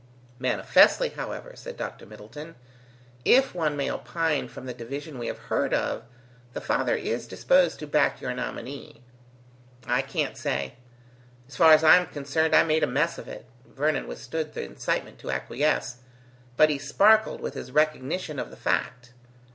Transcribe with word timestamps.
"Manifestly, 0.39 1.09
however," 1.09 1.51
said 1.55 1.77
Dr. 1.77 2.07
Middleton, 2.07 2.55
"if 3.23 3.53
one 3.53 3.77
may 3.77 3.91
opine 3.91 4.47
from 4.47 4.65
the 4.65 4.73
division 4.73 5.19
we 5.19 5.27
have 5.27 5.37
heard 5.37 5.75
of, 5.75 6.01
the 6.53 6.59
father 6.59 6.95
is 6.95 7.27
disposed 7.27 7.77
to 7.77 7.85
back 7.85 8.19
your 8.19 8.33
nominee." 8.33 9.03
"I 9.85 10.01
can't 10.01 10.35
say; 10.35 10.73
as 11.47 11.55
far 11.55 11.71
as 11.73 11.83
I 11.83 11.97
am 11.97 12.07
concerned, 12.07 12.55
I 12.55 12.63
made 12.63 12.81
a 12.81 12.87
mess 12.87 13.19
of 13.19 13.27
it." 13.27 13.45
Vernon 13.67 14.07
withstood 14.07 14.55
the 14.55 14.63
incitement 14.63 15.19
to 15.19 15.29
acquiesce, 15.29 15.97
but 16.57 16.71
he 16.71 16.79
sparkled 16.79 17.39
with 17.39 17.53
his 17.53 17.71
recognition 17.71 18.39
of 18.39 18.49
the 18.49 18.57
fact. 18.57 19.13